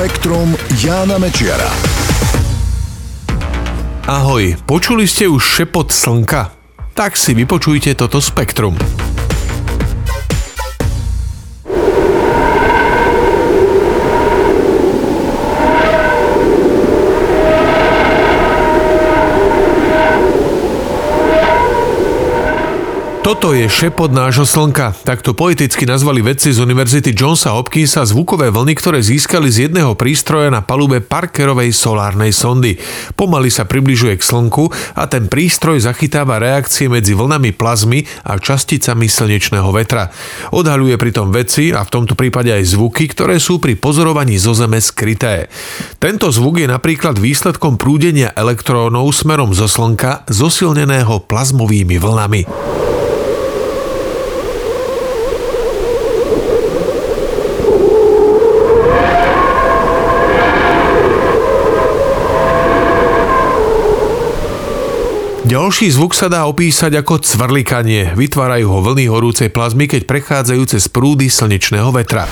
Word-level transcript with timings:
Spektrum 0.00 0.56
Jána 0.80 1.20
Mečiara. 1.20 1.68
Ahoj, 4.08 4.56
počuli 4.64 5.04
ste 5.04 5.28
už 5.28 5.60
šepot 5.60 5.92
slnka? 5.92 6.56
Tak 6.96 7.20
si 7.20 7.36
vypočujte 7.36 7.92
toto 7.92 8.16
spektrum. 8.16 8.80
Toto 23.20 23.52
je 23.52 23.68
šepot 23.68 24.08
nášho 24.08 24.48
slnka. 24.48 24.96
Takto 25.04 25.36
poeticky 25.36 25.84
nazvali 25.84 26.24
vedci 26.24 26.56
z 26.56 26.64
Univerzity 26.64 27.12
Johnsa 27.12 27.52
Hopkinsa 27.52 28.08
zvukové 28.08 28.48
vlny, 28.48 28.72
ktoré 28.72 29.04
získali 29.04 29.52
z 29.52 29.68
jedného 29.68 29.92
prístroja 29.92 30.48
na 30.48 30.64
palube 30.64 31.04
Parkerovej 31.04 31.68
solárnej 31.76 32.32
sondy. 32.32 32.80
Pomaly 33.20 33.52
sa 33.52 33.68
približuje 33.68 34.16
k 34.16 34.24
slnku 34.24 34.72
a 34.96 35.04
ten 35.04 35.28
prístroj 35.28 35.84
zachytáva 35.84 36.40
reakcie 36.40 36.88
medzi 36.88 37.12
vlnami 37.12 37.52
plazmy 37.52 38.08
a 38.24 38.40
časticami 38.40 39.04
slnečného 39.04 39.68
vetra. 39.68 40.08
Odhaľuje 40.56 40.96
pritom 40.96 41.28
veci 41.28 41.76
a 41.76 41.84
v 41.84 41.92
tomto 41.92 42.16
prípade 42.16 42.48
aj 42.48 42.72
zvuky, 42.72 43.04
ktoré 43.04 43.36
sú 43.36 43.60
pri 43.60 43.76
pozorovaní 43.76 44.40
zo 44.40 44.56
Zeme 44.56 44.80
skryté. 44.80 45.52
Tento 46.00 46.32
zvuk 46.32 46.56
je 46.56 46.72
napríklad 46.72 47.20
výsledkom 47.20 47.76
prúdenia 47.76 48.32
elektrónov 48.32 49.12
smerom 49.12 49.52
zo 49.52 49.68
slnka 49.68 50.24
zosilneného 50.24 51.28
plazmovými 51.28 52.00
vlnami. 52.00 52.79
Ďalší 65.50 65.90
zvuk 65.90 66.14
sa 66.14 66.30
dá 66.30 66.46
opísať 66.46 67.02
ako 67.02 67.26
cvrlikanie. 67.26 68.14
Vytvárajú 68.14 68.70
ho 68.70 68.78
vlny 68.86 69.10
horúcej 69.10 69.50
plazmy, 69.50 69.90
keď 69.90 70.06
prechádzajú 70.06 70.62
cez 70.70 70.86
prúdy 70.86 71.26
slnečného 71.26 71.90
vetra. 71.90 72.30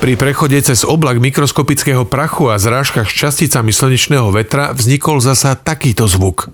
Pri 0.00 0.16
prechode 0.16 0.56
cez 0.64 0.80
oblak 0.80 1.20
mikroskopického 1.20 2.08
prachu 2.08 2.48
a 2.48 2.56
zrážkach 2.56 3.04
s 3.04 3.12
časticami 3.12 3.68
slnečného 3.68 4.32
vetra 4.32 4.72
vznikol 4.72 5.20
zasa 5.20 5.52
takýto 5.60 6.08
zvuk. 6.08 6.48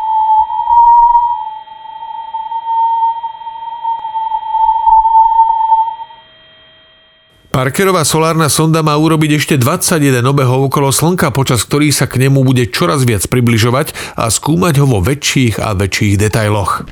Parkerová 7.59 8.07
solárna 8.07 8.47
sonda 8.47 8.87
má 8.87 8.95
urobiť 8.95 9.43
ešte 9.43 9.55
21 9.59 10.23
obehov 10.23 10.71
okolo 10.71 10.95
Slnka, 10.95 11.35
počas 11.35 11.67
ktorých 11.67 11.91
sa 11.91 12.07
k 12.07 12.23
nemu 12.23 12.47
bude 12.47 12.71
čoraz 12.71 13.03
viac 13.03 13.27
približovať 13.27 14.15
a 14.15 14.31
skúmať 14.31 14.79
ho 14.79 14.87
vo 14.87 15.03
väčších 15.03 15.59
a 15.59 15.75
väčších 15.75 16.23
detailoch. 16.23 16.87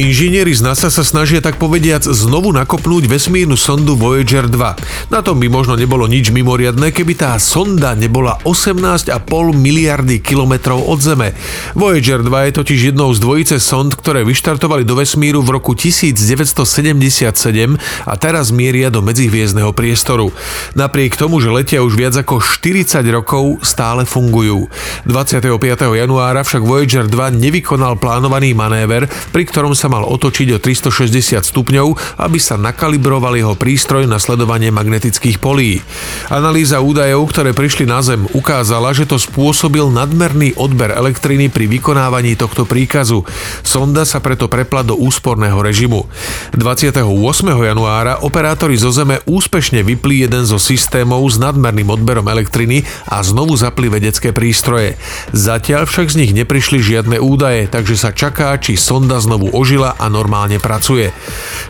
Inžinieri 0.00 0.56
z 0.56 0.64
NASA 0.64 0.88
sa 0.88 1.04
snažia 1.04 1.44
tak 1.44 1.60
povediac 1.60 2.00
znovu 2.00 2.48
nakopnúť 2.48 3.12
vesmírnu 3.12 3.60
sondu 3.60 3.92
Voyager 3.92 4.48
2. 4.48 5.12
Na 5.12 5.20
tom 5.20 5.36
by 5.36 5.52
možno 5.52 5.76
nebolo 5.76 6.08
nič 6.08 6.32
mimoriadné, 6.32 6.96
keby 6.96 7.12
tá 7.12 7.36
sonda 7.36 7.92
nebola 7.92 8.40
18,5 8.48 9.12
miliardy 9.52 10.24
kilometrov 10.24 10.80
od 10.88 10.96
Zeme. 10.96 11.36
Voyager 11.76 12.24
2 12.24 12.48
je 12.48 12.52
totiž 12.56 12.80
jednou 12.88 13.12
z 13.12 13.20
dvojice 13.20 13.60
sond, 13.60 13.92
ktoré 13.92 14.24
vyštartovali 14.24 14.88
do 14.88 14.96
vesmíru 14.96 15.44
v 15.44 15.60
roku 15.60 15.76
1977 15.76 17.28
a 18.08 18.14
teraz 18.16 18.48
mieria 18.48 18.88
do 18.88 19.04
medzihviezdneho 19.04 19.76
priestoru. 19.76 20.32
Napriek 20.72 21.20
tomu, 21.20 21.36
že 21.44 21.52
letia 21.52 21.84
už 21.84 22.00
viac 22.00 22.16
ako 22.16 22.40
40 22.40 23.04
rokov, 23.12 23.60
stále 23.60 24.08
fungujú. 24.08 24.72
25. 25.04 25.52
januára 26.00 26.40
však 26.48 26.64
Voyager 26.64 27.04
2 27.12 27.36
nevykonal 27.36 28.00
plánovaný 28.00 28.56
manéver, 28.56 29.04
pri 29.36 29.44
ktorom 29.44 29.76
sa 29.82 29.90
mal 29.90 30.06
otočiť 30.06 30.54
o 30.54 30.62
360 30.62 31.42
stupňov, 31.42 32.14
aby 32.22 32.38
sa 32.38 32.54
nakalibroval 32.54 33.34
jeho 33.34 33.58
prístroj 33.58 34.06
na 34.06 34.22
sledovanie 34.22 34.70
magnetických 34.70 35.42
polí. 35.42 35.82
Analýza 36.30 36.78
údajov, 36.78 37.26
ktoré 37.34 37.50
prišli 37.50 37.90
na 37.90 37.98
Zem, 37.98 38.30
ukázala, 38.30 38.94
že 38.94 39.10
to 39.10 39.18
spôsobil 39.18 39.90
nadmerný 39.90 40.54
odber 40.54 40.94
elektriny 40.94 41.50
pri 41.50 41.66
vykonávaní 41.66 42.38
tohto 42.38 42.62
príkazu. 42.62 43.26
Sonda 43.66 44.06
sa 44.06 44.22
preto 44.22 44.46
prepla 44.46 44.86
do 44.86 44.94
úsporného 44.94 45.58
režimu. 45.58 46.06
28. 46.54 47.02
januára 47.42 48.22
operátori 48.22 48.78
zo 48.78 48.94
Zeme 48.94 49.18
úspešne 49.26 49.82
vypli 49.82 50.22
jeden 50.22 50.46
zo 50.46 50.62
systémov 50.62 51.26
s 51.26 51.42
nadmerným 51.42 51.90
odberom 51.90 52.30
elektriny 52.30 52.86
a 53.10 53.18
znovu 53.26 53.58
zapli 53.58 53.90
vedecké 53.90 54.30
prístroje. 54.30 54.94
Zatiaľ 55.34 55.90
však 55.90 56.06
z 56.06 56.18
nich 56.22 56.32
neprišli 56.38 56.78
žiadne 56.78 57.18
údaje, 57.18 57.66
takže 57.66 57.98
sa 57.98 58.14
čaká, 58.14 58.54
či 58.62 58.78
sonda 58.78 59.18
znovu 59.18 59.50
ožije 59.50 59.71
zložila 59.72 59.96
a 59.96 60.06
normálne 60.12 60.60
pracuje. 60.60 61.08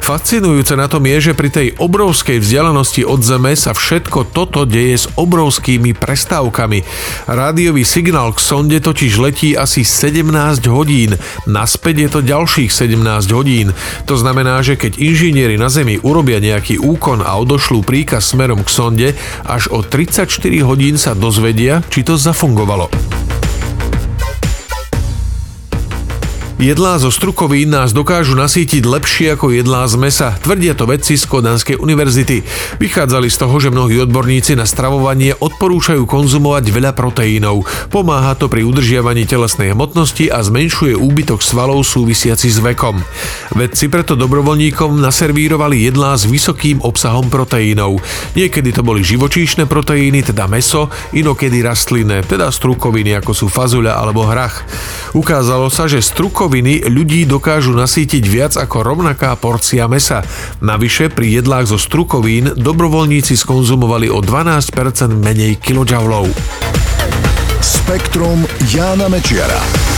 Fascinujúce 0.03 0.75
na 0.75 0.91
tom 0.91 1.07
je, 1.07 1.31
že 1.31 1.39
pri 1.39 1.55
tej 1.55 1.69
obrovskej 1.79 2.43
vzdialenosti 2.43 3.07
od 3.07 3.23
Zeme 3.23 3.55
sa 3.55 3.71
všetko 3.71 4.35
toto 4.35 4.67
deje 4.67 4.99
s 4.99 5.07
obrovskými 5.15 5.95
prestávkami. 5.95 6.83
Rádiový 7.31 7.87
signál 7.87 8.35
k 8.35 8.43
sonde 8.43 8.83
totiž 8.83 9.23
letí 9.23 9.55
asi 9.55 9.87
17 9.87 10.27
hodín, 10.67 11.15
naspäť 11.47 11.95
je 12.03 12.09
to 12.11 12.21
ďalších 12.27 12.75
17 12.75 12.99
hodín. 13.31 13.71
To 14.11 14.19
znamená, 14.19 14.59
že 14.67 14.75
keď 14.75 14.99
inžinieri 14.99 15.55
na 15.55 15.71
Zemi 15.71 16.03
urobia 16.03 16.43
nejaký 16.43 16.83
úkon 16.83 17.23
a 17.23 17.39
odošlú 17.39 17.87
príkaz 17.87 18.35
smerom 18.35 18.67
k 18.67 18.71
sonde, 18.75 19.09
až 19.47 19.71
o 19.71 19.87
34 19.87 20.27
hodín 20.67 20.99
sa 20.99 21.15
dozvedia, 21.15 21.87
či 21.87 22.03
to 22.03 22.19
zafungovalo. 22.19 23.22
Jedlá 26.63 26.95
zo 27.03 27.11
strukovín 27.11 27.75
nás 27.75 27.91
dokážu 27.91 28.39
nasítiť 28.39 28.87
lepšie 28.87 29.35
ako 29.35 29.51
jedlá 29.51 29.83
z 29.91 29.99
mesa, 29.99 30.39
tvrdia 30.39 30.79
to 30.79 30.87
vedci 30.87 31.19
z 31.19 31.27
Kodanskej 31.27 31.75
univerzity. 31.75 32.47
Vychádzali 32.79 33.27
z 33.27 33.37
toho, 33.43 33.59
že 33.59 33.75
mnohí 33.75 33.99
odborníci 33.99 34.55
na 34.55 34.63
stravovanie 34.63 35.35
odporúčajú 35.35 36.07
konzumovať 36.07 36.63
veľa 36.71 36.95
proteínov. 36.95 37.67
Pomáha 37.91 38.39
to 38.39 38.47
pri 38.47 38.63
udržiavaní 38.63 39.27
telesnej 39.27 39.75
hmotnosti 39.75 40.31
a 40.31 40.39
zmenšuje 40.39 40.95
úbytok 40.95 41.43
svalov 41.43 41.83
súvisiaci 41.83 42.47
s 42.47 42.63
vekom. 42.63 43.03
Vedci 43.59 43.91
preto 43.91 44.15
dobrovoľníkom 44.15 45.03
naservírovali 45.03 45.91
jedlá 45.91 46.15
s 46.15 46.31
vysokým 46.31 46.79
obsahom 46.87 47.27
proteínov. 47.27 47.99
Niekedy 48.39 48.71
to 48.71 48.87
boli 48.87 49.03
živočíšne 49.03 49.67
proteíny, 49.67 50.23
teda 50.23 50.47
meso, 50.47 50.87
inokedy 51.11 51.59
rastlinné, 51.59 52.23
teda 52.23 52.55
strukoviny 52.55 53.19
ako 53.19 53.35
sú 53.35 53.51
fazuľa 53.51 53.99
alebo 53.99 54.31
hrach. 54.31 54.63
Ukázalo 55.11 55.67
sa, 55.67 55.91
že 55.91 55.99
strukoviny 55.99 56.52
rakoviny 56.53 56.85
ľudí 56.85 57.25
dokážu 57.25 57.73
nasýtiť 57.73 58.25
viac 58.29 58.53
ako 58.61 58.85
rovnaká 58.85 59.33
porcia 59.41 59.89
mesa. 59.89 60.21
Navyše 60.61 61.09
pri 61.09 61.41
jedlách 61.41 61.73
zo 61.73 61.81
strukovín 61.81 62.53
dobrovoľníci 62.53 63.41
skonzumovali 63.41 64.13
o 64.13 64.21
12% 64.21 65.17
menej 65.17 65.57
kilojoulov. 65.65 66.29
Spektrum 67.65 68.45
Jána 68.69 69.09
Mečiara. 69.09 69.92